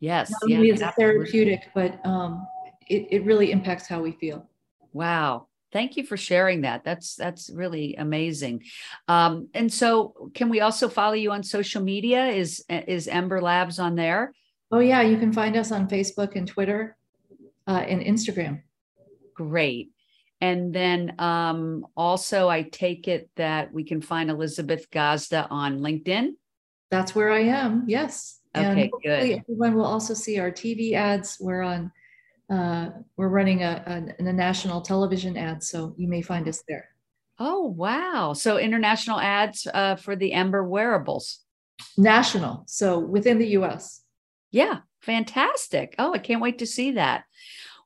Yes. 0.00 0.30
Not 0.30 0.42
only 0.44 0.68
yeah, 0.68 0.74
is 0.74 0.80
it 0.80 0.94
therapeutic, 0.98 1.68
but 1.74 2.04
um, 2.04 2.46
it, 2.88 3.06
it 3.10 3.24
really 3.24 3.52
impacts 3.52 3.86
how 3.86 4.00
we 4.00 4.12
feel. 4.12 4.48
Wow. 4.92 5.46
Thank 5.72 5.96
you 5.96 6.04
for 6.04 6.16
sharing 6.16 6.62
that. 6.62 6.82
That's 6.82 7.14
that's 7.14 7.48
really 7.48 7.94
amazing. 7.94 8.64
Um, 9.06 9.48
and 9.54 9.72
so, 9.72 10.30
can 10.34 10.48
we 10.48 10.60
also 10.60 10.88
follow 10.88 11.12
you 11.12 11.30
on 11.30 11.44
social 11.44 11.80
media? 11.80 12.26
Is 12.26 12.64
is 12.68 13.06
Embr 13.06 13.40
Labs 13.40 13.78
on 13.78 13.94
there? 13.94 14.32
Oh 14.72 14.80
yeah, 14.80 15.02
you 15.02 15.16
can 15.16 15.32
find 15.32 15.56
us 15.56 15.70
on 15.70 15.88
Facebook 15.88 16.34
and 16.34 16.48
Twitter 16.48 16.96
uh, 17.68 17.84
and 17.86 18.02
Instagram. 18.02 18.62
Great. 19.34 19.92
And 20.40 20.74
then 20.74 21.14
um, 21.20 21.86
also, 21.96 22.48
I 22.48 22.62
take 22.62 23.06
it 23.06 23.30
that 23.36 23.72
we 23.72 23.84
can 23.84 24.00
find 24.00 24.30
Elizabeth 24.30 24.90
Gazda 24.90 25.46
on 25.50 25.80
LinkedIn. 25.80 26.30
That's 26.90 27.14
where 27.14 27.30
I 27.30 27.42
am. 27.42 27.84
Yes. 27.86 28.39
Okay, 28.56 28.90
good. 29.02 29.42
Everyone 29.48 29.74
will 29.74 29.84
also 29.84 30.14
see 30.14 30.38
our 30.38 30.50
TV 30.50 30.94
ads. 30.94 31.38
We're 31.40 31.62
on, 31.62 31.92
uh, 32.52 32.90
we're 33.16 33.28
running 33.28 33.62
a, 33.62 34.12
a, 34.18 34.22
a 34.22 34.32
national 34.32 34.80
television 34.80 35.36
ad, 35.36 35.62
so 35.62 35.94
you 35.96 36.08
may 36.08 36.22
find 36.22 36.48
us 36.48 36.62
there. 36.66 36.88
Oh, 37.38 37.66
wow. 37.66 38.34
So 38.34 38.58
international 38.58 39.18
ads 39.18 39.66
uh, 39.72 39.96
for 39.96 40.14
the 40.14 40.32
Embr 40.32 40.66
wearables. 40.66 41.40
National. 41.96 42.64
So 42.66 42.98
within 42.98 43.38
the 43.38 43.48
US. 43.58 44.02
Yeah, 44.50 44.80
fantastic. 45.00 45.94
Oh, 45.98 46.12
I 46.12 46.18
can't 46.18 46.42
wait 46.42 46.58
to 46.58 46.66
see 46.66 46.92
that. 46.92 47.24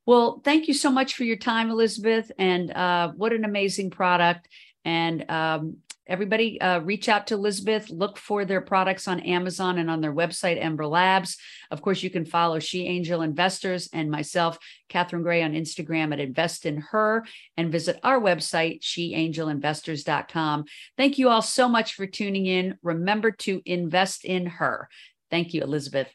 Well, 0.07 0.41
thank 0.45 0.67
you 0.67 0.75
so 0.75 0.91
much 0.91 1.15
for 1.15 1.25
your 1.25 1.37
time, 1.37 1.71
Elizabeth. 1.71 2.33
And 2.39 2.71
uh, 2.73 3.13
what 3.13 3.33
an 3.33 3.45
amazing 3.45 3.91
product. 3.91 4.49
And 4.85 5.31
um, 5.31 5.77
everybody 6.07 6.61
uh, 6.61 6.81
reach 6.81 7.09
out 7.09 7.27
to 7.29 7.35
Elizabeth, 7.35 7.91
look 7.91 8.17
for 8.17 8.45
their 8.45 8.61
products 8.61 9.09
on 9.09 9.21
Amazon 9.21 9.79
and 9.79 9.91
on 9.91 10.01
their 10.01 10.13
website, 10.13 10.63
Embr 10.63 10.89
Labs. 10.89 11.37
Of 11.71 11.83
course, 11.83 12.03
you 12.03 12.11
can 12.11 12.25
follow 12.25 12.59
She 12.59 12.87
Angel 12.87 13.23
Investors 13.23 13.89
and 13.93 14.11
myself, 14.11 14.59
Catherine 14.89 15.23
Gray, 15.23 15.43
on 15.43 15.53
Instagram 15.53 16.13
at 16.13 16.21
Invest 16.21 16.67
in 16.67 16.79
Her 16.79 17.25
and 17.57 17.73
visit 17.73 17.99
our 18.03 18.21
website, 18.21 18.83
sheangelinvestors.com. 18.83 20.65
Thank 20.97 21.19
you 21.19 21.29
all 21.29 21.43
so 21.43 21.69
much 21.69 21.95
for 21.95 22.07
tuning 22.07 22.47
in. 22.47 22.79
Remember 22.83 23.31
to 23.31 23.63
invest 23.65 24.25
in 24.25 24.47
her. 24.47 24.89
Thank 25.31 25.55
you, 25.55 25.63
Elizabeth. 25.63 26.09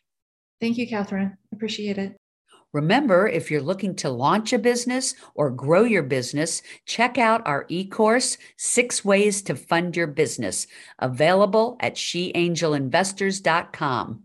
Thank 0.61 0.77
you, 0.77 0.87
Catherine. 0.87 1.37
Appreciate 1.53 1.97
it. 1.97 2.17
Remember, 2.71 3.27
if 3.27 3.49
you're 3.49 3.61
looking 3.61 3.95
to 3.95 4.09
launch 4.09 4.53
a 4.53 4.59
business 4.59 5.15
or 5.33 5.49
grow 5.49 5.83
your 5.83 6.03
business, 6.03 6.61
check 6.85 7.17
out 7.17 7.41
our 7.47 7.65
e 7.67 7.85
course, 7.85 8.37
Six 8.57 9.03
Ways 9.03 9.41
to 9.43 9.55
Fund 9.55 9.95
Your 9.95 10.07
Business, 10.07 10.67
available 10.99 11.77
at 11.79 11.95
sheangelinvestors.com. 11.95 14.23